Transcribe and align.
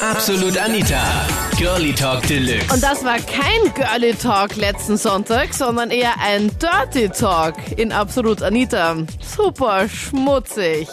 Absolut 0.00 0.56
Anita. 0.56 1.26
Girlie 1.56 1.92
Talk 1.92 2.22
Deluxe. 2.28 2.72
Und 2.72 2.82
das 2.82 3.04
war 3.04 3.16
kein 3.18 3.74
Girly 3.74 4.14
Talk 4.14 4.54
letzten 4.54 4.96
Sonntag, 4.96 5.52
sondern 5.52 5.90
eher 5.90 6.14
ein 6.20 6.52
Dirty 6.58 7.08
Talk 7.08 7.54
in 7.76 7.90
Absolut 7.90 8.40
Anita. 8.42 8.96
Super 9.20 9.88
schmutzig. 9.88 10.88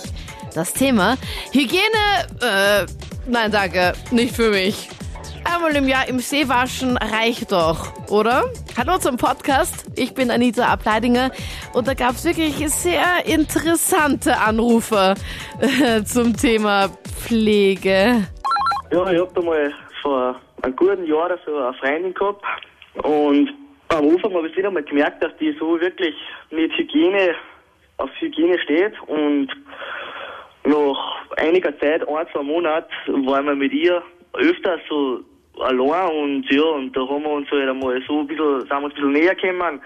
Das 0.55 0.73
Thema 0.73 1.18
Hygiene, 1.52 1.83
äh, 2.41 2.86
nein, 3.28 3.52
danke, 3.52 3.94
nicht 4.10 4.36
für 4.36 4.49
mich. 4.49 4.90
Einmal 5.44 5.76
im 5.76 5.87
Jahr 5.87 6.08
im 6.08 6.19
See 6.19 6.47
waschen 6.47 6.97
reicht 6.97 7.51
doch, 7.51 7.94
oder? 8.10 8.46
Hallo 8.76 8.97
zum 8.97 9.17
Podcast. 9.17 9.85
Ich 9.96 10.15
bin 10.15 10.31
Anita 10.31 10.65
Ableidinger 10.65 11.29
und 11.74 11.87
da 11.87 11.94
gab 11.94 12.15
es 12.15 12.24
wirklich 12.24 12.56
sehr 12.69 13.26
interessante 13.26 14.40
Anrufe 14.40 15.13
äh, 15.60 16.03
zum 16.05 16.35
Thema 16.35 16.90
Pflege. 17.22 18.27
Ja, 18.96 19.12
ich 19.12 19.20
hab 19.20 19.36
da 19.36 19.41
mal 19.41 19.73
vor 20.02 20.40
einem 20.62 20.76
guten 20.77 21.05
Jahr 21.05 21.26
oder 21.26 21.38
so 21.45 21.58
eine 21.58 21.73
Freundin 21.73 22.13
gehabt 22.13 22.41
und 23.03 23.53
am 23.90 24.08
Anfang 24.08 24.34
habe 24.34 24.48
ich 24.48 24.55
wieder 24.55 24.72
mal 24.72 24.84
gemerkt, 24.84 25.22
dass 25.22 25.36
die 25.38 25.53
so 25.59 25.77
wirklich 25.81 26.16
mit 26.49 26.72
Hygiene, 26.77 27.36
auf 27.98 28.09
Hygiene 28.22 28.58
steht 28.59 28.94
und 29.08 29.50
nach 30.63 31.27
einiger 31.36 31.77
Zeit, 31.77 32.08
ein, 32.08 32.27
zwei 32.31 32.41
Monate, 32.41 32.88
waren 33.08 33.48
wir 33.48 33.55
mit 33.55 33.73
ihr 33.73 34.02
öfter 34.31 34.80
so 34.88 35.20
allein 35.59 36.12
und 36.16 36.50
ja, 36.50 36.64
und 36.64 36.95
da 36.95 37.02
haben 37.02 37.23
wir 37.23 37.31
uns 37.31 37.52
halt 37.52 37.67
einmal 37.67 38.02
so 38.08 38.22
ein 38.22 38.27
bisschen, 38.27 38.62
sind 38.62 38.70
wir 38.70 38.77
uns 38.77 38.86
ein 38.86 38.89
bisschen 38.91 39.12
näher 39.12 39.36
gekommen 39.36 39.81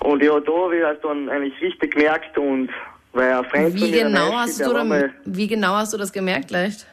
und 0.00 0.20
ja, 0.20 0.40
da 0.40 0.52
habe 0.52 0.76
ich 0.76 0.82
das 0.82 1.00
dann 1.02 1.28
eigentlich 1.28 1.62
richtig 1.62 1.94
gemerkt 1.94 2.36
und 2.36 2.70
weil 3.12 3.34
ein 3.34 3.44
Freund 3.44 3.70
von 3.70 3.74
Wie 3.76 3.90
mir 3.92 4.02
genau, 4.02 4.32
hast 4.32 4.60
du 4.60 4.72
dann, 4.72 5.14
wie 5.26 5.46
genau 5.46 5.74
hast 5.74 5.92
du 5.92 5.96
das 5.96 6.12
gemerkt 6.12 6.50
leicht? 6.50 6.88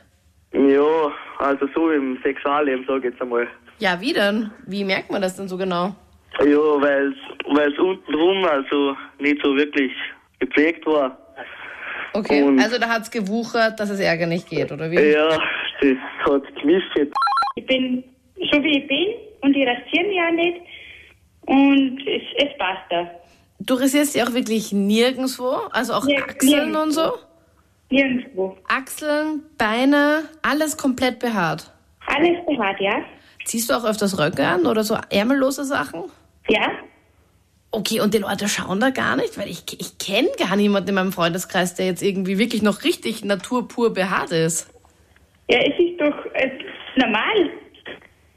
Ja, 0.55 1.11
also 1.39 1.67
so 1.75 1.89
im 1.91 2.17
Sexualleben, 2.23 2.85
sag 2.87 2.99
ich 2.99 3.11
jetzt 3.11 3.21
einmal. 3.21 3.47
Ja, 3.79 3.99
wie 3.99 4.13
denn? 4.13 4.51
Wie 4.65 4.83
merkt 4.83 5.11
man 5.11 5.21
das 5.21 5.35
denn 5.35 5.47
so 5.47 5.57
genau? 5.57 5.95
Ja, 6.39 6.57
weil 6.81 7.13
es 7.13 7.79
untenrum 7.79 8.45
also 8.45 8.95
nicht 9.19 9.41
so 9.43 9.55
wirklich 9.55 9.91
gepflegt 10.39 10.85
war. 10.85 11.17
Okay, 12.13 12.43
Und- 12.43 12.59
also 12.59 12.77
da 12.79 12.87
hat's 12.87 13.11
gewuchert, 13.11 13.79
dass 13.79 13.89
es 13.89 13.99
Ärger 13.99 14.27
nicht 14.27 14.49
geht, 14.49 14.71
oder 14.71 14.89
wie? 14.89 14.95
Ja, 14.95 15.27
das 15.81 15.97
hat 16.25 16.55
gemischt. 16.61 16.97
Ich 17.55 17.65
bin 17.65 18.03
so 18.51 18.63
wie 18.63 18.79
ich 18.79 18.87
bin 18.87 19.07
und 19.41 19.55
ich 19.55 19.67
rasiere 19.67 20.07
mich 20.07 20.19
auch 20.21 20.31
nicht. 20.31 20.61
Und 21.47 21.99
es, 22.07 22.23
es 22.37 22.57
passt 22.57 22.83
da. 22.89 23.09
Du 23.59 23.73
rasierst 23.75 24.15
ja 24.15 24.25
auch 24.25 24.33
wirklich 24.33 24.71
nirgendwo, 24.71 25.49
also 25.71 25.93
auch 25.93 26.05
Nirg- 26.05 26.23
Achseln 26.23 26.71
nirgendwo. 26.71 26.81
und 26.81 26.91
so? 26.91 27.13
Nirgendwo. 27.89 28.57
Achseln, 28.67 29.43
Beine, 29.57 30.23
alles 30.41 30.77
komplett 30.77 31.19
behaart. 31.19 31.71
Alles 32.07 32.45
behaart, 32.45 32.79
ja? 32.79 33.03
Ziehst 33.45 33.69
du 33.69 33.73
auch 33.75 33.85
öfters 33.85 34.17
Röcke 34.17 34.45
an 34.45 34.65
oder 34.65 34.83
so 34.83 34.97
ärmellose 35.09 35.65
Sachen? 35.65 36.03
Ja? 36.49 36.71
Okay, 37.71 37.99
und 37.99 38.13
die 38.13 38.19
Leute 38.19 38.47
schauen 38.47 38.79
da 38.79 38.89
gar 38.89 39.15
nicht, 39.17 39.37
weil 39.37 39.49
ich, 39.49 39.63
ich 39.79 39.97
kenne 39.97 40.29
gar 40.39 40.55
niemanden 40.55 40.89
in 40.89 40.95
meinem 40.95 41.11
Freundeskreis, 41.11 41.75
der 41.75 41.87
jetzt 41.87 42.01
irgendwie 42.01 42.37
wirklich 42.39 42.61
noch 42.61 42.83
richtig 42.83 43.23
naturpur 43.25 43.93
behaart 43.93 44.31
ist. 44.31 44.71
Ja, 45.49 45.59
es 45.59 45.77
ist 45.77 45.99
doch 45.99 46.25
äh, 46.33 46.49
normal. 46.95 47.51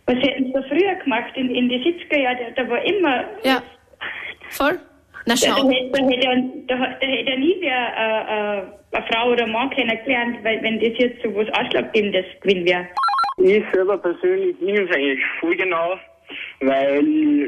Was 0.06 0.16
hätten 0.16 0.44
sie 0.44 0.52
da 0.52 0.62
früher 0.62 0.94
gemacht? 0.96 1.32
In, 1.36 1.54
in 1.54 1.68
den 1.68 1.82
70er 1.82 2.18
Jahren, 2.18 2.38
da, 2.54 2.62
da 2.62 2.70
war 2.70 2.82
immer. 2.84 3.24
Ja, 3.44 3.62
voll. 4.50 4.80
Na 5.28 5.34
Da, 5.34 5.46
da, 5.50 5.56
schau, 5.58 5.68
hätte, 5.70 5.90
da, 5.92 6.08
hätte, 6.08 6.24
ja- 6.26 6.42
da, 6.68 6.76
da 7.00 7.06
hätte 7.06 7.30
ja 7.30 7.36
nie 7.36 7.56
wer 7.60 7.70
äh, 7.96 8.58
äh, 8.60 8.96
eine 8.96 9.06
Frau 9.12 9.30
oder 9.32 9.44
einen 9.44 9.52
Mann 9.52 9.68
kennengelernt, 9.70 10.38
weil 10.42 10.62
wenn 10.62 10.80
das 10.80 10.92
jetzt 10.98 11.22
so 11.22 11.34
was 11.34 11.48
Ausschlaggebendes 11.50 12.24
gewesen 12.40 12.64
wäre. 12.64 12.86
Ich 13.36 13.62
selber 13.72 13.98
persönlich 13.98 14.56
nehme 14.60 14.88
es 14.88 14.90
eigentlich 14.96 15.20
voll 15.38 15.54
genau, 15.54 15.96
weil 16.60 17.04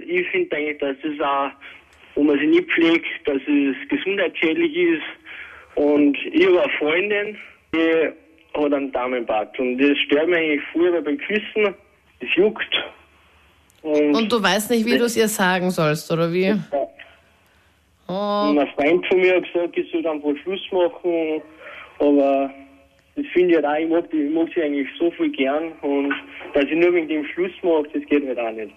ich 0.07 0.29
finde 0.29 0.55
eigentlich, 0.57 0.79
dass 0.79 0.97
es 1.03 1.21
auch, 1.21 1.51
wo 2.15 2.23
man 2.23 2.39
sich 2.39 2.49
nicht 2.51 2.71
pflegt, 2.71 3.07
dass 3.25 3.39
es 3.39 3.89
gesundheitsschädlich 3.89 4.77
ist. 4.77 5.03
Und 5.77 6.17
ich 6.33 6.47
habe 6.47 6.63
eine 6.63 6.73
Freundin, 6.79 7.39
die 7.75 8.09
hat 8.61 8.73
einen 8.75 8.93
Damenbart 8.93 9.59
und 9.59 9.79
das 9.79 9.97
stört 10.05 10.29
mich 10.29 10.37
eigentlich 10.39 10.63
voll, 10.75 10.93
weil 10.93 11.03
beim 11.03 11.17
Küssen, 11.19 11.75
es 12.21 12.29
juckt. 12.37 12.75
Und, 13.83 14.15
und 14.15 14.31
du 14.31 14.43
weißt 14.43 14.71
nicht, 14.71 14.85
wie 14.85 14.99
du 14.99 15.05
es 15.05 15.17
ihr 15.17 15.29
sagen 15.29 15.71
sollst, 15.71 16.13
oder 16.13 16.31
wie? 16.31 16.55
Oh, 18.13 18.51
und 18.51 18.59
ein 18.59 18.67
Freund 18.75 19.07
von 19.07 19.21
mir 19.21 19.37
hat 19.37 19.45
gesagt, 19.53 19.79
ich 19.79 19.89
soll 19.93 20.05
einfach 20.05 20.37
Schluss 20.43 20.61
machen, 20.73 21.41
aber 22.01 22.51
das 23.15 23.25
finde 23.33 23.51
ich 23.51 23.57
halt 23.57 23.67
auch, 23.67 23.79
ich 23.79 23.89
mag, 23.89 24.13
ich 24.13 24.35
mag 24.35 24.49
sie 24.53 24.63
eigentlich 24.63 24.89
so 24.99 25.13
viel 25.13 25.31
gern 25.31 25.71
und 25.83 26.13
dass 26.53 26.65
ich 26.65 26.75
nur 26.75 26.93
wegen 26.93 27.07
dem 27.07 27.25
Schluss 27.27 27.53
mache, 27.63 27.87
das 27.95 28.05
geht 28.07 28.27
halt 28.27 28.39
auch 28.41 28.51
nicht. 28.51 28.73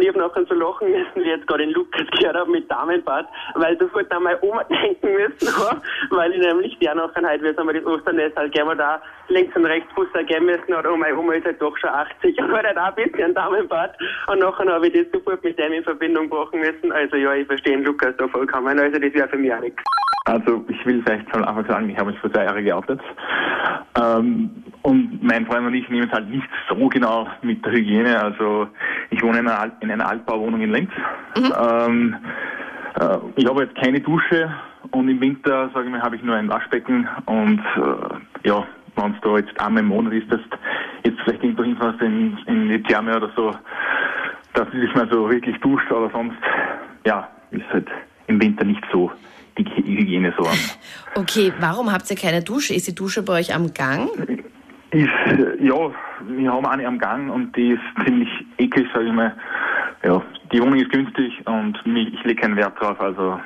Ich 0.00 0.06
habe 0.06 0.20
nachher 0.20 0.46
so 0.46 0.54
lachen 0.54 0.92
müssen, 0.92 1.24
wie 1.24 1.28
jetzt 1.28 1.48
gerade 1.48 1.64
den 1.64 1.72
Lukas 1.72 2.06
gehört 2.16 2.36
habe 2.36 2.48
mit 2.52 2.70
Damenbad, 2.70 3.26
weil 3.54 3.76
sofort 3.80 4.08
an 4.12 4.22
meine 4.22 4.40
Oma 4.42 4.62
denken 4.62 5.12
müssen, 5.12 5.48
weil 6.10 6.32
ich 6.34 6.38
nämlich 6.38 6.78
der 6.78 6.94
nachher 6.94 7.26
halt, 7.26 7.42
wie 7.42 7.52
sagen 7.52 7.66
wir, 7.66 7.74
das 7.74 7.84
Osternest 7.84 8.36
halt 8.36 8.52
gerne 8.52 8.68
mal 8.68 8.76
da 8.76 9.02
links 9.26 9.56
und 9.56 9.66
rechts 9.66 9.92
Fuß 9.94 10.06
gehen 10.28 10.46
müssen 10.46 10.72
oder 10.72 10.96
meine 10.96 11.18
Oma 11.18 11.32
ist 11.32 11.46
halt 11.46 11.60
doch 11.60 11.76
schon 11.78 11.90
80 11.90 12.38
und 12.38 12.52
halt 12.52 12.78
auch 12.78 12.96
ein 12.96 13.10
bisschen 13.10 13.34
Damenbad 13.34 13.98
und 14.28 14.38
nachher 14.38 14.72
habe 14.72 14.86
ich 14.86 14.92
das 14.92 15.10
sofort 15.12 15.42
mit 15.42 15.58
dem 15.58 15.72
in 15.72 15.82
Verbindung 15.82 16.28
brachen 16.28 16.60
müssen. 16.60 16.92
Also 16.92 17.16
ja, 17.16 17.34
ich 17.34 17.48
verstehe 17.48 17.76
den 17.76 17.84
Lukas 17.84 18.14
da 18.18 18.28
vollkommen, 18.28 18.78
also 18.78 19.00
das 19.00 19.12
wäre 19.12 19.26
für 19.26 19.36
mich 19.36 19.52
auch 19.52 19.60
nichts. 19.60 19.82
Also 20.26 20.62
ich 20.68 20.84
will 20.84 21.02
vielleicht 21.04 21.28
von 21.30 21.42
Anfang 21.42 21.66
sagen, 21.66 21.90
ich 21.90 21.96
habe 21.98 22.10
mich 22.10 22.20
vor 22.20 22.30
zwei 22.30 22.44
Jahren 22.44 22.64
geoutet. 22.64 23.00
Ähm, 23.98 24.62
und 24.82 25.22
mein 25.22 25.46
Freund 25.46 25.66
und 25.66 25.74
ich 25.74 25.88
nehmen 25.88 26.06
es 26.06 26.12
halt 26.12 26.28
nicht 26.28 26.46
so 26.68 26.88
genau 26.88 27.26
mit 27.42 27.64
der 27.64 27.72
Hygiene. 27.72 28.22
Also 28.22 28.68
ich 29.10 29.22
wohne 29.22 29.38
in 29.40 29.48
einer, 29.48 29.60
Alt- 29.60 29.72
in 29.80 29.90
einer 29.90 30.08
Altbauwohnung 30.08 30.60
in 30.60 30.72
Linz. 30.72 30.90
Ähm, 31.36 32.16
äh, 33.00 33.18
ich 33.36 33.46
habe 33.46 33.64
jetzt 33.64 33.76
keine 33.76 34.00
Dusche 34.00 34.52
und 34.90 35.08
im 35.08 35.20
Winter, 35.20 35.70
sage 35.72 35.86
ich 35.86 35.90
mal, 35.90 36.02
habe 36.02 36.16
ich 36.16 36.22
nur 36.22 36.36
ein 36.36 36.48
Waschbecken 36.48 37.08
und 37.26 37.60
äh, 37.76 38.48
ja, 38.48 38.66
wenn 38.96 39.12
es 39.14 39.20
da 39.22 39.36
jetzt 39.36 39.60
einmal 39.60 39.82
im 39.82 39.88
Monat 39.88 40.12
ist, 40.12 40.30
dass 40.32 40.40
jetzt 41.04 41.20
vielleicht 41.22 41.42
irgendwo 41.42 41.62
hinfährst 41.64 42.00
in, 42.02 42.36
in 42.46 42.68
die 42.68 42.82
Therme 42.82 43.16
oder 43.16 43.30
so, 43.36 43.54
dass 44.54 44.66
ich 44.72 44.94
mal 44.94 45.08
so 45.10 45.30
wirklich 45.30 45.56
duscht, 45.60 45.90
aber 45.90 46.10
sonst, 46.10 46.36
ja, 47.06 47.28
ist 47.50 47.68
halt 47.72 47.88
im 48.26 48.40
Winter 48.40 48.64
nicht 48.64 48.82
so 48.92 49.10
die 49.56 49.64
Hygiene 49.64 50.32
so 50.36 50.44
an. 50.44 50.56
okay, 51.14 51.52
warum 51.60 51.92
habt 51.92 52.10
ihr 52.10 52.16
keine 52.16 52.42
Dusche? 52.42 52.74
Ist 52.74 52.86
die 52.88 52.94
Dusche 52.94 53.22
bei 53.22 53.34
euch 53.34 53.54
am 53.54 53.72
Gang? 53.72 54.08
Ist, 54.90 55.08
äh, 55.26 55.62
ja, 55.64 55.74
wir 56.26 56.52
haben 56.52 56.66
eine 56.66 56.86
am 56.86 56.98
Gang 56.98 57.30
und 57.30 57.54
die 57.56 57.72
ist 57.72 57.82
ziemlich 58.04 58.28
eklig, 58.58 58.86
sage 58.94 59.06
ich 59.06 59.12
mal. 59.12 59.34
Ja, 60.02 60.22
die 60.52 60.60
Wohnung 60.62 60.78
ist 60.80 60.90
günstig 60.90 61.32
und 61.46 61.78
ich 61.84 62.24
lege 62.24 62.40
keinen 62.40 62.56
Wert 62.56 62.80
drauf, 62.80 62.98
also 63.00 63.38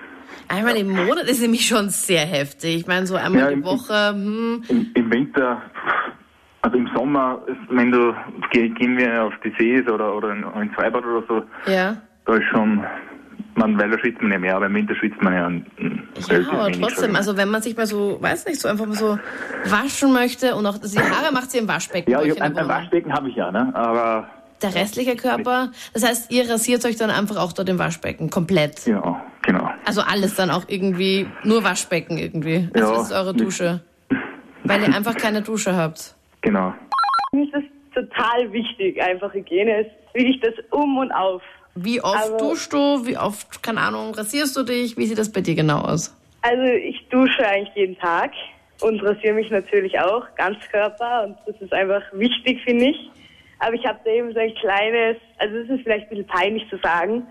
Einmal 0.49 0.77
im 0.77 0.91
Monat 0.91 1.25
ist 1.29 1.41
nämlich 1.43 1.67
schon 1.67 1.89
sehr 1.89 2.25
heftig. 2.27 2.77
Ich 2.81 2.87
meine, 2.87 3.07
so 3.07 3.17
einmal 3.17 3.41
Ja, 3.43 3.49
die 3.49 3.55
im- 3.55 3.65
Woche, 3.65 4.11
hm, 4.13 4.63
im, 4.69 4.91
im 4.95 5.13
Winter, 5.13 5.63
also 6.63 6.77
im 6.77 6.89
Sommer, 6.95 7.43
wenn 7.71 7.91
du, 7.91 8.15
geh- 8.51 8.69
gehen 8.69 8.97
wir 8.97 9.25
auf 9.25 9.33
die 9.45 9.53
Sees 9.59 9.89
oder, 9.91 10.15
oder 10.15 10.33
in, 10.33 10.45
ins 10.63 10.75
Freibad 10.75 11.05
oder 11.05 11.23
so, 11.27 11.43
ja. 11.71 11.97
da 12.27 12.35
ist 12.35 12.45
schon, 12.51 12.85
man, 13.55 13.79
weil 13.79 13.91
da 13.91 13.99
schwitzt 13.99 14.23
man 14.23 14.33
ja 14.33 14.39
mehr, 14.39 14.57
aber 14.57 14.67
im 14.67 14.75
Winter 14.75 14.95
schwitzt 14.95 15.23
man 15.23 15.35
ja 15.35 15.49
mm, 15.49 16.09
Ja, 16.29 16.53
aber 16.53 16.69
ich 16.69 16.81
trotzdem, 16.81 17.17
also 17.17 17.37
wenn 17.37 17.51
man 17.51 17.63
sich 17.63 17.77
mal 17.77 17.87
so, 17.87 18.19
weiß 18.21 18.47
nicht, 18.47 18.61
so 18.61 18.69
einfach 18.69 18.87
mal 18.87 18.95
so 18.95 19.19
waschen 19.67 20.13
möchte 20.13 20.55
und 20.55 20.67
auch 20.67 20.79
die 20.79 20.99
Haare 20.99 21.33
macht 21.33 21.51
sie 21.51 21.59
im 21.59 21.69
Waschbecken. 21.69 22.11
Ja, 22.11 22.23
ich, 22.23 22.41
ein, 22.41 22.57
ein. 22.57 22.69
Waschbecken 22.69 23.13
habe 23.13 23.29
ich 23.29 23.37
ja, 23.37 23.51
ne? 23.51 23.71
aber 23.75 24.29
Der 24.63 24.75
restliche 24.75 25.17
Körper, 25.17 25.71
das 25.93 26.07
heißt, 26.07 26.33
ihr 26.33 26.49
rasiert 26.49 26.85
euch 26.85 26.97
dann 26.97 27.11
einfach 27.11 27.37
auch 27.37 27.53
dort 27.53 27.69
im 27.69 27.79
Waschbecken, 27.79 28.31
komplett. 28.31 28.87
ja, 28.87 29.23
genau. 29.43 29.71
Also 29.85 30.03
alles 30.03 30.35
dann 30.35 30.51
auch 30.51 30.65
irgendwie, 30.69 31.27
nur 31.45 31.65
Waschbecken 31.65 32.19
irgendwie. 32.19 32.71
Also 32.75 32.93
Ja, 32.93 32.99
das 32.99 33.11
ist 33.11 33.13
eure 33.13 33.35
Dusche. 33.35 33.81
Weil 34.65 34.83
ihr 34.83 34.95
einfach 34.95 35.17
keine 35.17 35.43
Dusche 35.43 35.77
habt. 35.77 36.15
Genau. 36.41 36.73
Mir 37.33 37.45
ist 37.45 37.53
das 37.53 37.63
total 37.95 38.53
wichtig, 38.53 39.03
einfach 39.03 39.33
Hygiene 39.35 39.83
ist 39.83 39.91
wirklich 40.15 40.41
das 40.41 40.55
Um 40.71 40.99
und 40.99 41.13
Auf. 41.13 41.43
Wie 41.75 42.01
oft 42.03 42.17
Also- 42.17 42.39
duschst 42.39 42.73
du? 42.73 43.07
Wie 43.07 43.17
oft, 43.17 43.63
keine 43.63 43.81
Ahnung, 43.81 44.15
rasierst 44.15 44.57
du 44.57 44.63
dich? 44.63 44.97
Wie 44.97 45.07
sieht 45.07 45.19
das 45.19 45.33
bei 45.33 45.41
dir 45.41 45.55
genau 45.55 45.81
aus? 45.81 46.15
Also 46.43 46.63
ich 46.65 47.09
dusche 47.09 47.47
eigentlich 47.47 47.75
jeden 47.77 47.99
Tag 47.99 48.33
und 48.81 49.01
rasiere 49.03 49.35
mich 49.35 49.51
natürlich 49.51 49.99
auch, 50.01 50.25
Ganzkörper 50.37 51.25
und 51.25 51.37
das 51.47 51.61
ist 51.61 51.73
einfach 51.73 52.03
wichtig, 52.13 52.61
finde 52.65 52.87
ich. 52.87 52.97
Aber 53.61 53.75
ich 53.75 53.87
habe 53.87 54.01
da 54.05 54.11
eben 54.11 54.33
so 54.33 54.41
ein 54.41 54.53
kleines, 54.57 55.17
also 55.39 55.57
es 55.59 55.71
ist 55.71 55.83
vielleicht 55.85 56.07
ein 56.07 56.09
bisschen 56.11 56.27
peinlich 56.27 56.69
zu 56.69 56.77
sagen, 56.79 57.25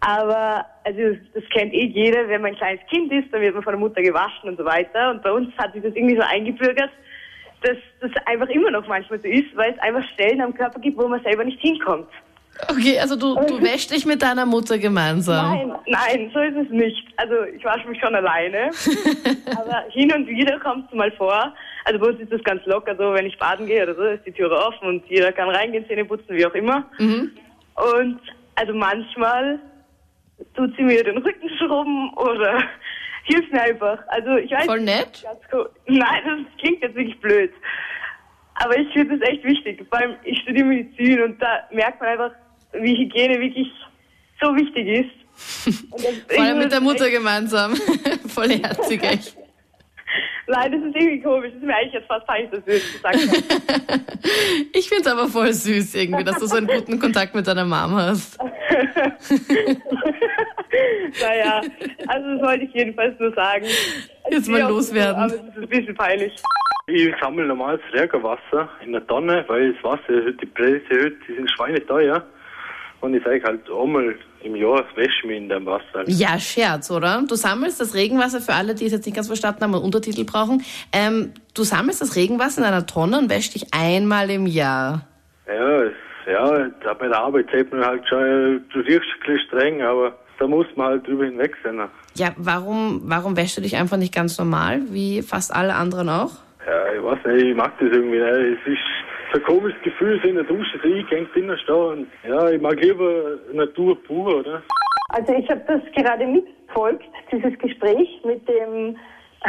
aber 0.00 0.66
also 0.84 1.00
das 1.32 1.42
kennt 1.54 1.72
eh 1.72 1.86
jeder, 1.86 2.28
wenn 2.28 2.42
man 2.42 2.50
ein 2.52 2.58
kleines 2.58 2.84
Kind 2.90 3.10
ist, 3.10 3.32
dann 3.32 3.40
wird 3.40 3.54
man 3.54 3.62
von 3.64 3.72
der 3.72 3.80
Mutter 3.80 4.02
gewaschen 4.02 4.50
und 4.50 4.58
so 4.58 4.64
weiter. 4.66 5.10
Und 5.10 5.22
bei 5.22 5.32
uns 5.32 5.48
hat 5.56 5.72
sich 5.72 5.82
das 5.82 5.94
irgendwie 5.96 6.16
so 6.16 6.22
eingebürgert, 6.22 6.90
dass 7.62 7.78
das 8.02 8.10
einfach 8.26 8.48
immer 8.48 8.70
noch 8.70 8.86
manchmal 8.86 9.18
so 9.20 9.26
ist, 9.28 9.56
weil 9.56 9.72
es 9.72 9.78
einfach 9.78 10.06
Stellen 10.12 10.42
am 10.42 10.52
Körper 10.52 10.78
gibt, 10.80 10.98
wo 10.98 11.08
man 11.08 11.22
selber 11.22 11.44
nicht 11.44 11.60
hinkommt. 11.60 12.08
Okay, 12.76 12.98
also 12.98 13.16
du, 13.16 13.34
du 13.46 13.62
wäschst 13.62 13.90
dich 13.90 14.04
mit 14.06 14.22
deiner 14.22 14.46
Mutter 14.46 14.78
gemeinsam. 14.78 15.50
Nein, 15.52 15.74
nein, 15.86 16.30
so 16.32 16.40
ist 16.40 16.56
es 16.56 16.70
nicht. 16.70 17.06
Also 17.16 17.34
ich 17.44 17.64
wasche 17.64 17.88
mich 17.88 18.00
schon 18.00 18.14
alleine, 18.14 18.70
aber 19.56 19.84
hin 19.90 20.12
und 20.12 20.26
wieder 20.26 20.58
kommt 20.60 20.88
es 20.90 20.96
mal 20.96 21.10
vor. 21.12 21.54
Also 21.84 22.00
bei 22.00 22.06
uns 22.08 22.20
ist 22.20 22.32
das 22.32 22.42
ganz 22.44 22.64
locker 22.66 22.96
so, 22.96 23.12
wenn 23.12 23.26
ich 23.26 23.38
baden 23.38 23.66
gehe 23.66 23.82
oder 23.82 23.94
so, 23.94 24.02
ist 24.02 24.26
die 24.26 24.32
Türe 24.32 24.56
offen 24.56 24.88
und 24.88 25.06
jeder 25.08 25.32
kann 25.32 25.50
reingehen, 25.50 25.86
Zähne 25.86 26.04
putzen, 26.04 26.34
wie 26.34 26.46
auch 26.46 26.54
immer. 26.54 26.86
Und 26.98 28.20
also 28.54 28.72
manchmal 28.72 29.58
tut 30.56 30.74
sie 30.76 30.82
mir 30.82 31.02
den 31.04 31.18
Rücken 31.18 31.48
schrubben 31.58 32.12
oder 32.14 32.62
hilft 33.24 33.52
mir 33.52 33.62
einfach. 33.62 33.98
Also 34.08 34.36
ich 34.36 34.50
weiß 34.50 34.64
Voll 34.66 34.80
nett. 34.80 35.22
Ganz 35.22 35.40
cool. 35.52 35.70
Nein, 35.86 36.22
das 36.24 36.58
klingt 36.58 36.82
jetzt 36.82 36.94
wirklich 36.94 37.20
blöd. 37.20 37.52
Aber 38.56 38.78
ich 38.78 38.92
finde 38.92 39.18
das 39.18 39.28
echt 39.28 39.44
wichtig. 39.44 39.84
Vor 39.88 39.98
allem, 39.98 40.14
ich 40.22 40.38
studiere 40.40 40.66
Medizin 40.66 41.22
und 41.22 41.42
da 41.42 41.64
merkt 41.72 42.00
man 42.00 42.10
einfach, 42.10 42.30
wie 42.80 42.96
Hygiene 42.96 43.40
wirklich 43.40 43.70
so 44.40 44.54
wichtig 44.56 44.86
ist. 44.86 45.10
Vor 46.28 46.42
allem 46.42 46.58
mit 46.58 46.72
der 46.72 46.80
Mutter 46.80 47.10
gemeinsam. 47.10 47.74
Vollherzig, 48.28 49.02
echt. 49.02 49.36
Nein, 50.46 50.72
das 50.72 50.82
ist 50.82 50.94
irgendwie 50.94 51.22
komisch. 51.22 51.52
Das 51.54 51.62
ist 51.62 51.66
mir 51.66 51.74
eigentlich 51.74 51.94
jetzt 51.94 52.06
fast 52.06 52.26
peinlich, 52.26 52.50
dass 52.50 52.66
wir 52.66 52.74
das 52.74 52.92
gesagt 52.92 53.16
haben. 53.16 54.04
Ich 54.74 54.88
find's 54.88 55.06
aber 55.06 55.26
voll 55.26 55.52
süß 55.52 55.94
irgendwie, 55.94 56.22
dass 56.22 56.38
du 56.38 56.46
so 56.46 56.56
einen 56.56 56.66
guten 56.66 57.00
Kontakt 57.00 57.34
mit 57.34 57.46
deiner 57.46 57.64
Mom 57.64 57.96
hast. 57.96 58.38
naja, 61.20 61.62
also 62.06 62.28
das 62.28 62.42
wollte 62.42 62.64
ich 62.64 62.74
jedenfalls 62.74 63.18
nur 63.18 63.32
sagen. 63.32 63.64
Jetzt 64.30 64.48
mal 64.48 64.68
loswerden. 64.68 65.16
Aber 65.16 65.34
es 65.34 65.40
ist 65.40 65.56
ein 65.56 65.68
bisschen 65.68 65.94
peinlich. 65.94 66.34
Ich 66.86 67.14
sammle 67.20 67.46
normales 67.46 67.80
Trägerwasser 67.90 68.68
in 68.84 68.92
der 68.92 69.06
Tonne, 69.06 69.44
weil 69.48 69.72
das 69.72 69.82
Wasser, 69.82 70.32
die 70.32 70.46
Preise 70.46 70.82
erhöht, 70.90 71.16
die 71.26 71.34
sind 71.36 71.50
schweineteuer. 71.52 72.22
Und 73.04 73.12
ich 73.12 73.22
sage 73.22 73.42
halt 73.44 73.60
einmal 73.70 74.14
im 74.42 74.56
Jahr 74.56 74.82
wäsche 74.94 75.26
mich 75.26 75.36
in 75.36 75.50
dem 75.50 75.66
Wasser. 75.66 76.04
Ja, 76.06 76.38
Scherz, 76.38 76.90
oder? 76.90 77.22
Du 77.28 77.34
sammelst 77.34 77.78
das 77.78 77.94
Regenwasser 77.94 78.40
für 78.40 78.54
alle, 78.54 78.74
die 78.74 78.86
es 78.86 78.92
jetzt 78.92 79.04
nicht 79.04 79.14
ganz 79.14 79.26
verstanden 79.26 79.62
haben 79.62 79.74
und 79.74 79.82
Untertitel 79.82 80.24
brauchen. 80.24 80.64
Ähm, 80.90 81.34
du 81.52 81.64
sammelst 81.64 82.00
das 82.00 82.16
Regenwasser 82.16 82.62
in 82.62 82.66
einer 82.66 82.86
Tonne 82.86 83.18
und 83.18 83.28
wäschst 83.28 83.56
dich 83.56 83.74
einmal 83.74 84.30
im 84.30 84.46
Jahr. 84.46 85.06
Ja, 85.46 85.82
ja, 86.26 86.70
bei 86.98 87.08
der 87.08 87.18
Arbeit 87.18 87.44
sieht 87.54 87.70
man 87.72 87.84
halt 87.84 88.08
schon, 88.08 88.64
du 88.72 88.78
riechst 88.78 89.02
ein 89.02 89.20
bisschen 89.20 89.48
streng, 89.48 89.82
aber 89.82 90.16
da 90.38 90.46
muss 90.46 90.66
man 90.74 90.86
halt 90.86 91.06
drüber 91.06 91.26
hinweg 91.26 91.54
sein. 91.62 91.78
Ja, 92.14 92.30
warum, 92.38 93.02
warum 93.04 93.36
wäschst 93.36 93.58
du 93.58 93.60
dich 93.60 93.76
einfach 93.76 93.98
nicht 93.98 94.14
ganz 94.14 94.38
normal, 94.38 94.80
wie 94.88 95.20
fast 95.20 95.54
alle 95.54 95.74
anderen 95.74 96.08
auch? 96.08 96.30
Ja, 96.66 96.94
ich 96.94 97.04
weiß 97.04 97.18
nicht, 97.26 97.48
ich 97.48 97.54
mag 97.54 97.78
das 97.78 97.90
irgendwie 97.92 98.18
nicht. 98.18 98.60
Es 98.64 98.72
ist 98.72 98.93
ein 99.34 99.42
komisches 99.42 99.80
Gefühl, 99.82 100.20
so 100.22 100.28
in 100.28 100.36
der 100.36 100.44
Dusche 100.44 100.82
reingehängt 100.82 101.34
drinnen 101.34 101.58
stehen. 101.58 102.06
Ja, 102.26 102.50
ich 102.50 102.60
mag 102.60 102.80
lieber 102.80 103.38
Natur 103.52 104.00
pur, 104.04 104.38
oder? 104.38 104.62
Also 105.08 105.34
ich 105.34 105.48
habe 105.50 105.62
das 105.66 105.80
gerade 105.94 106.26
mitverfolgt, 106.26 107.04
dieses 107.32 107.58
Gespräch 107.58 108.20
mit 108.24 108.48
dem 108.48 108.96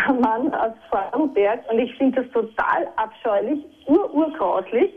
Mann 0.22 0.54
aus 0.54 0.74
Vorarlberg 0.90 1.62
und 1.72 1.80
ich 1.80 1.96
finde 1.98 2.22
das 2.22 2.32
total 2.32 2.88
abscheulich, 2.96 3.64
ur 3.86 4.14
urgrauslich 4.14 4.92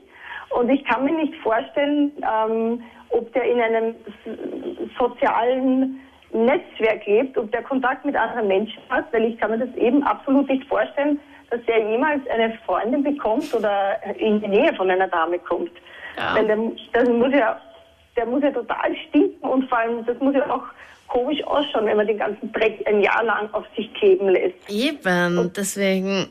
und 0.51 0.71
ich 0.71 0.83
kann 0.85 1.05
mir 1.05 1.13
nicht 1.13 1.35
vorstellen, 1.43 2.11
ähm, 2.23 2.83
ob 3.11 3.33
der 3.35 3.45
in 3.45 3.61
einem 3.61 3.95
sozialen 4.99 6.01
Netzwerk 6.45 7.07
lebt, 7.07 7.37
ob 7.39 7.51
der 7.53 7.63
Kontakt 7.63 8.05
mit 8.05 8.17
anderen 8.17 8.49
Menschen 8.49 8.83
hat, 8.89 9.13
weil 9.13 9.25
ich 9.25 9.39
kann 9.39 9.51
mir 9.51 9.59
das 9.59 9.75
eben 9.77 10.03
absolut 10.03 10.49
nicht 10.49 10.67
vorstellen, 10.69 11.19
dass 11.51 11.61
der 11.67 11.79
jemals 11.91 12.27
eine 12.29 12.59
Freundin 12.67 13.03
bekommt 13.03 13.53
oder 13.55 13.97
in 14.19 14.41
die 14.41 14.49
Nähe 14.49 14.75
von 14.75 14.91
einer 14.91 15.09
Dame 15.09 15.39
kommt. 15.39 15.73
Ja. 16.17 16.37
Weil 16.37 16.47
der, 16.47 16.59
das 16.93 17.09
muss 17.09 17.33
ja 17.33 17.61
der 18.19 18.27
muss 18.27 18.43
ja 18.43 18.51
total 18.51 18.95
stinken 19.09 19.49
und 19.49 19.69
vor 19.69 19.79
allem, 19.79 20.05
das 20.05 20.19
muss 20.19 20.35
ja 20.35 20.51
auch 20.51 20.65
komisch 21.07 21.43
ausschauen, 21.45 21.87
wenn 21.87 21.97
man 21.97 22.07
den 22.07 22.19
ganzen 22.19 22.53
Dreck 22.53 22.85
ein 22.87 23.01
Jahr 23.01 23.25
lang 23.25 23.49
auf 23.53 23.65
sich 23.77 23.93
kleben 23.95 24.29
lässt. 24.29 24.69
Eben, 24.69 25.53
deswegen. 25.57 26.27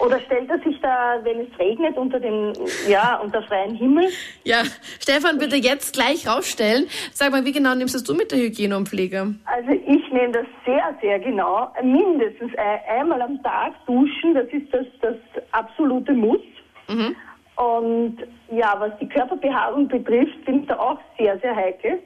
Oder 0.00 0.18
stellt 0.20 0.48
er 0.48 0.58
sich 0.60 0.80
da, 0.80 1.18
wenn 1.22 1.40
es 1.40 1.58
regnet, 1.58 1.96
unter 1.98 2.18
dem, 2.18 2.52
ja, 2.88 3.16
unter 3.22 3.42
freiem 3.42 3.74
Himmel? 3.74 4.08
Ja, 4.44 4.62
Stefan, 4.98 5.38
bitte 5.38 5.56
jetzt 5.56 5.92
gleich 5.92 6.26
rausstellen. 6.26 6.86
Sag 7.12 7.32
mal, 7.32 7.44
wie 7.44 7.52
genau 7.52 7.74
nimmst 7.74 7.94
das 7.94 8.02
du 8.04 8.14
mit 8.14 8.32
der 8.32 8.38
Hygiene 8.38 8.76
und 8.76 8.88
Pflege? 8.88 9.34
Also 9.44 9.70
ich 9.72 10.10
nehme 10.12 10.32
das 10.32 10.46
sehr, 10.64 10.96
sehr 11.02 11.18
genau. 11.20 11.70
Mindestens 11.82 12.50
ein- 12.56 12.98
einmal 12.98 13.20
am 13.20 13.42
Tag 13.42 13.74
duschen, 13.86 14.34
das 14.34 14.46
ist 14.48 14.72
das, 14.72 14.86
das 15.02 15.16
absolute 15.52 16.12
Muss. 16.12 16.40
Und 17.56 18.16
ja, 18.50 18.74
was 18.78 18.90
die 19.00 19.08
Körperbehaarung 19.08 19.86
betrifft, 19.86 20.44
bin 20.46 20.62
ich 20.62 20.66
da 20.66 20.78
auch 20.78 20.98
sehr, 21.18 21.38
sehr 21.40 21.54
heikel. 21.54 21.98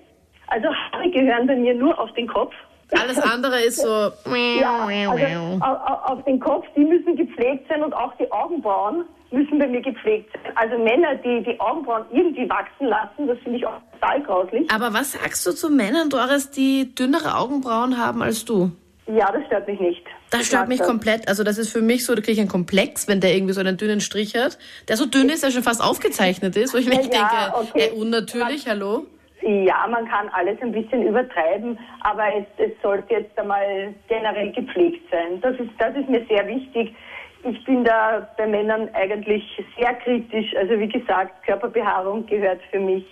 Also 0.49 0.69
Haare 0.69 1.09
gehören 1.11 1.47
bei 1.47 1.57
mir 1.57 1.75
nur 1.75 1.99
auf 1.99 2.13
den 2.15 2.27
Kopf. 2.27 2.55
Alles 2.93 3.19
andere 3.19 3.61
ist 3.63 3.81
so. 3.81 3.89
Ja, 4.35 4.87
also 4.87 5.25
au- 5.61 5.67
au- 5.67 6.13
auf 6.15 6.25
den 6.25 6.39
Kopf, 6.41 6.67
die 6.77 6.85
müssen 6.85 7.17
gepflegt 7.17 7.67
sein 7.69 7.83
und 7.83 7.93
auch 7.93 8.13
die 8.19 8.31
Augenbrauen 8.31 9.05
müssen 9.31 9.59
bei 9.59 9.67
mir 9.67 9.81
gepflegt 9.81 10.31
sein. 10.33 10.53
Also 10.57 10.79
Männer, 10.79 11.17
die 11.17 11.43
die 11.43 11.59
Augenbrauen 11.59 12.05
irgendwie 12.13 12.49
wachsen 12.49 12.87
lassen, 12.87 13.27
das 13.27 13.39
finde 13.43 13.59
ich 13.59 13.67
auch 13.67 13.81
total 14.01 14.23
grauslich. 14.23 14.71
Aber 14.71 14.93
was 14.95 15.13
sagst 15.13 15.45
du 15.47 15.53
zu 15.53 15.71
Männern, 15.71 16.09
Doris, 16.11 16.51
die 16.51 16.95
dünnere 16.95 17.37
Augenbrauen 17.37 17.99
haben 17.99 18.23
als 18.23 18.45
du? 18.45 18.71
Ja, 19.07 19.31
das 19.33 19.45
stört 19.47 19.67
mich 19.67 19.79
nicht. 19.81 20.03
Das 20.31 20.43
Ich 20.43 20.47
stört 20.47 20.69
mich 20.69 20.79
das. 20.79 20.87
komplett. 20.89 21.29
Also 21.29 21.45
das 21.45 21.59
ist 21.59 21.71
für 21.71 21.83
mich 21.83 22.07
so, 22.07 22.15
da 22.15 22.21
kriege 22.23 22.33
ich 22.33 22.41
einen 22.41 22.49
Komplex, 22.49 23.07
wenn 23.07 23.21
der 23.21 23.35
irgendwie 23.35 23.53
so 23.53 23.61
einen 23.61 23.77
dünnen 23.77 24.01
Strich 24.01 24.35
hat, 24.35 24.57
der 24.89 24.97
so 24.97 25.05
dünn 25.05 25.29
ist, 25.29 25.43
der 25.43 25.51
schon 25.51 25.63
fast 25.63 25.83
aufgezeichnet 25.83 26.57
ist, 26.57 26.73
wo 26.73 26.79
ich 26.79 26.87
mir 26.87 27.03
Ja, 27.03 27.51
denke, 27.53 27.71
okay. 27.71 27.91
äh, 27.95 27.99
unnatürlich, 28.01 28.67
hallo? 28.67 29.05
Ja, 29.43 29.87
man 29.91 30.09
kann 30.09 30.29
alles 30.31 30.61
ein 30.63 30.73
bisschen 30.73 31.07
übertreiben, 31.07 31.79
aber 32.01 32.25
es, 32.35 32.47
es 32.57 32.73
sollte 32.83 33.15
jetzt 33.15 33.39
einmal 33.39 33.95
generell 34.09 34.53
gepflegt 34.53 35.11
sein. 35.11 35.41
Das 35.41 35.59
ist, 35.59 35.71
das 35.79 35.95
ist 35.97 36.09
mir 36.09 36.25
sehr 36.29 36.47
wichtig. 36.47 36.95
Ich 37.43 37.65
bin 37.65 37.85
da 37.85 38.27
bei 38.39 38.47
Männern 38.47 38.89
eigentlich 38.95 39.45
sehr 39.79 39.95
kritisch. 39.95 40.55
Also 40.57 40.79
wie 40.79 40.89
gesagt, 40.89 41.45
Körperbehaarung 41.45 42.25
gehört 42.27 42.61
für 42.71 42.81
mich 42.81 43.05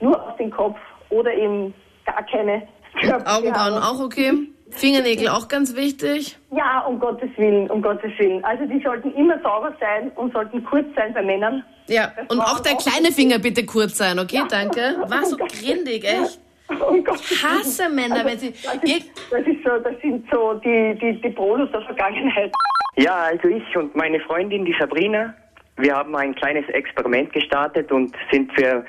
nur 0.00 0.20
auf 0.28 0.36
den 0.36 0.50
Kopf 0.50 0.78
oder 1.08 1.32
eben 1.32 1.72
gar 2.04 2.22
keine 2.26 2.68
Körperbehaarung. 3.00 3.44
Augenbrauen 3.44 3.82
auch 3.82 4.00
okay. 4.04 4.32
Fingernägel 4.70 5.28
auch 5.28 5.48
ganz 5.48 5.74
wichtig. 5.74 6.36
Ja, 6.50 6.80
um 6.80 6.98
Gottes 7.00 7.30
Willen, 7.36 7.70
um 7.70 7.82
Gottes 7.82 8.12
Willen. 8.18 8.44
Also 8.44 8.64
die 8.66 8.80
sollten 8.82 9.12
immer 9.14 9.40
sauber 9.40 9.74
sein 9.80 10.10
und 10.16 10.32
sollten 10.32 10.64
kurz 10.64 10.86
sein 10.94 11.12
bei 11.14 11.22
Männern. 11.22 11.64
Ja, 11.88 12.12
Das 12.16 12.26
und 12.28 12.40
auch 12.40 12.60
der 12.60 12.74
auch 12.74 12.78
kleine 12.78 13.12
Finger 13.12 13.38
bitte 13.38 13.64
kurz 13.64 13.96
sein, 13.98 14.18
okay? 14.18 14.42
Danke. 14.48 14.96
War 15.06 15.24
so 15.24 15.36
Oh 15.40 15.46
grindig, 15.46 16.04
echt. 16.04 16.40
Gottes 16.68 17.30
Ich 17.30 17.42
hasse. 17.42 17.88
Männer, 17.88 18.24
wenn 18.24 18.38
sie... 18.38 18.50
Das 18.50 18.74
ist, 18.82 19.10
das 19.30 19.40
ist 19.46 19.64
so, 19.64 19.78
das 19.78 19.94
sind 20.02 20.26
so 20.30 20.54
die, 20.54 20.98
die, 21.00 21.20
die 21.20 21.30
Polos 21.30 21.70
der 21.72 21.80
Vergangenheit. 21.82 22.52
Ja, 22.96 23.14
also 23.14 23.48
ich 23.48 23.76
und 23.76 23.94
meine 23.96 24.20
Freundin, 24.20 24.64
die 24.64 24.74
Sabrina, 24.78 25.34
wir 25.76 25.94
haben 25.94 26.14
ein 26.16 26.34
kleines 26.34 26.68
Experiment 26.68 27.32
gestartet 27.32 27.90
und 27.92 28.14
sind 28.30 28.52
für, 28.52 28.84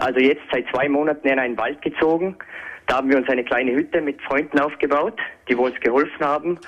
also 0.00 0.18
jetzt 0.20 0.42
seit 0.52 0.66
zwei 0.74 0.88
Monaten 0.88 1.26
in 1.28 1.38
einen 1.38 1.56
Wald 1.56 1.80
gezogen. 1.80 2.36
Da 2.86 2.96
haben 2.96 3.08
wir 3.08 3.16
uns 3.16 3.28
eine 3.28 3.44
kleine 3.44 3.72
Hütte 3.72 4.00
mit 4.00 4.20
Freunden 4.22 4.58
aufgebaut, 4.58 5.18
die 5.48 5.54
uns 5.54 5.78
geholfen 5.80 6.20
haben. 6.20 6.58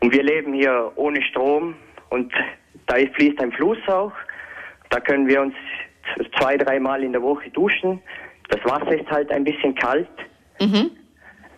Und 0.00 0.12
wir 0.12 0.22
leben 0.22 0.54
hier 0.54 0.90
ohne 0.96 1.22
Strom 1.22 1.74
und 2.08 2.32
da 2.86 2.94
fließt 2.94 3.38
ein 3.40 3.52
Fluss 3.52 3.78
auch. 3.86 4.12
Da 4.88 5.00
können 5.00 5.28
wir 5.28 5.42
uns 5.42 5.54
zwei, 6.38 6.56
dreimal 6.56 7.04
in 7.04 7.12
der 7.12 7.22
Woche 7.22 7.50
duschen. 7.50 8.00
Das 8.48 8.64
Wasser 8.64 8.98
ist 8.98 9.08
halt 9.10 9.30
ein 9.30 9.44
bisschen 9.44 9.74
kalt. 9.74 10.08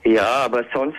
Ja, 0.05 0.45
aber 0.45 0.65
sonst, 0.75 0.99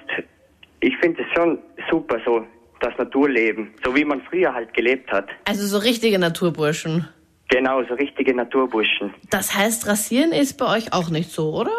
ich 0.79 0.98
finde 0.98 1.22
es 1.22 1.27
schon 1.36 1.60
super 1.91 2.19
so, 2.25 2.45
das 2.79 2.98
Naturleben, 2.98 3.74
so 3.83 3.95
wie 3.95 4.03
man 4.03 4.22
früher 4.22 4.53
halt 4.53 4.74
gelebt 4.74 5.12
hat. 5.12 5.29
Also 5.45 5.65
so 5.65 5.77
richtige 5.77 6.17
Naturburschen. 6.19 7.07
Genau, 7.50 7.83
so 7.83 7.93
richtige 7.93 8.33
Naturburschen. 8.33 9.13
Das 9.29 9.55
heißt, 9.55 9.88
rasieren 9.88 10.31
ist 10.31 10.57
bei 10.57 10.65
euch 10.65 10.91
auch 10.93 11.10
nicht 11.10 11.29
so, 11.29 11.53
oder? 11.53 11.72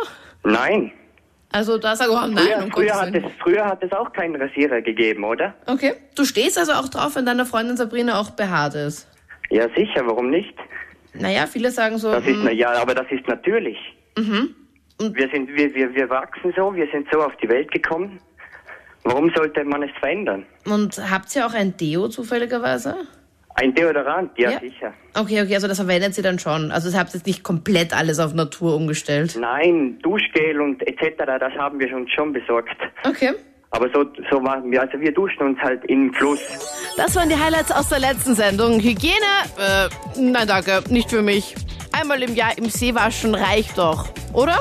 Nein. 0.44 0.92
Also 1.54 1.78
da 1.78 1.94
sag 1.94 2.08
ich, 2.08 2.12
oh 2.12 2.26
nein, 2.26 2.34
Früher, 2.37 2.64
um 2.64 2.70
früher, 2.73 3.00
hat 3.00 3.14
es, 3.14 3.23
früher 3.40 3.64
hat 3.64 3.80
es 3.84 3.92
auch 3.92 4.12
keinen 4.12 4.34
Rasierer 4.34 4.82
gegeben, 4.82 5.23
oder? 5.23 5.54
Okay. 5.66 5.94
Du 6.16 6.25
stehst 6.25 6.58
also 6.58 6.73
auch 6.73 6.88
drauf, 6.88 7.14
wenn 7.14 7.26
deine 7.26 7.46
Freundin 7.46 7.76
Sabrina 7.76 8.18
auch 8.18 8.30
behaart 8.30 8.75
ist. 8.75 9.06
Ja, 9.50 9.68
sicher, 9.76 10.04
warum 10.04 10.30
nicht? 10.30 10.56
Naja, 11.12 11.46
viele 11.46 11.70
sagen 11.70 11.99
so, 11.99 12.11
Das 12.11 12.26
ist, 12.26 12.34
hm, 12.34 12.44
na, 12.46 12.50
ja, 12.50 12.73
aber 12.73 12.96
das 12.96 13.06
ist 13.11 13.28
natürlich. 13.28 13.78
Wir, 14.16 15.28
sind, 15.30 15.49
wir, 15.49 15.73
wir, 15.73 15.94
wir 15.94 16.11
wachsen 16.11 16.52
so, 16.56 16.75
wir 16.75 16.88
sind 16.90 17.06
so 17.12 17.23
auf 17.23 17.37
die 17.37 17.49
Welt 17.49 17.70
gekommen. 17.70 18.18
Warum 19.04 19.30
sollte 19.37 19.62
man 19.62 19.84
es 19.84 19.90
verändern? 20.00 20.44
und 20.66 20.99
habt 21.08 21.37
ihr 21.37 21.46
auch 21.46 21.54
ein 21.54 21.76
Deo 21.76 22.08
zufälligerweise? 22.08 22.96
Ein 23.56 23.73
Deodorant, 23.75 24.30
ja, 24.37 24.50
Ja. 24.50 24.61
sicher. 24.61 24.92
Okay, 25.16 25.40
okay, 25.42 25.54
also 25.54 25.68
das 25.68 25.78
verwendet 25.78 26.14
sie 26.14 26.23
dann 26.23 26.38
schon. 26.40 26.73
Also 26.73 26.90
ihr 26.90 26.99
habt 26.99 27.14
jetzt 27.14 27.26
nicht 27.26 27.44
komplett 27.44 27.92
alles 27.96 28.18
auf 28.18 28.34
Natur 28.34 28.75
umgestellt. 28.75 29.37
Nein, 29.38 29.99
Duschgel 30.02 30.61
und 30.61 30.82
etc., 30.87 31.16
das 31.38 31.52
haben 31.54 31.78
wir 31.78 31.94
uns 31.96 32.11
schon 32.11 32.32
besorgt. 32.32 32.76
Okay. 33.06 33.32
Aber 33.70 33.88
so, 33.92 34.04
so 34.30 34.40
machen 34.40 34.70
wir, 34.70 34.80
also 34.82 35.00
wir 35.00 35.12
duschen 35.12 35.42
uns 35.42 35.58
halt 35.61 35.84
im 35.87 36.12
Fluss. 36.14 36.40
Das 36.96 37.14
waren 37.16 37.28
die 37.28 37.37
Highlights 37.37 37.73
aus 37.73 37.88
der 37.88 38.00
letzten 38.00 38.34
Sendung. 38.34 38.80
Hygiene? 38.80 39.14
Äh, 39.58 39.88
nein 40.20 40.46
danke, 40.46 40.82
nicht 40.90 41.11
für 41.11 41.23
mich. 41.23 41.54
Einmal 41.92 42.23
im 42.23 42.34
Jahr 42.34 42.56
im 42.58 42.66
See 42.66 42.94
waschen 42.94 43.34
reicht 43.34 43.78
doch, 43.78 44.08
oder? 44.32 44.61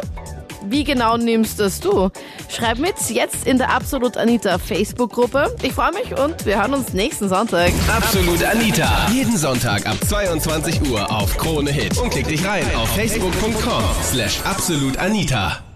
Wie 0.69 0.83
genau 0.83 1.17
nimmst 1.17 1.59
das 1.59 1.79
du? 1.79 2.09
Schreib 2.49 2.79
mit 2.79 2.95
jetzt 3.09 3.45
in 3.45 3.57
der 3.57 3.69
Absolut 3.69 4.17
Anita 4.17 4.57
Facebook-Gruppe. 4.57 5.55
Ich 5.61 5.73
freue 5.73 5.91
mich 5.91 6.17
und 6.17 6.45
wir 6.45 6.57
hören 6.57 6.73
uns 6.73 6.93
nächsten 6.93 7.29
Sonntag. 7.29 7.71
Absolut 7.87 8.43
Anita. 8.43 9.07
Jeden 9.11 9.37
Sonntag 9.37 9.85
ab 9.85 9.97
22 10.07 10.89
Uhr 10.89 11.09
auf 11.11 11.37
Krone 11.37 11.71
Hit. 11.71 11.97
Und 11.97 12.09
klick 12.11 12.27
dich 12.27 12.45
rein 12.45 12.65
auf 12.75 12.89
facebook.com 12.89 13.83
slash 14.03 14.39
absolutanita. 14.43 15.72